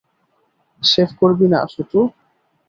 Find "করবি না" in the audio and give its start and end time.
1.19-1.59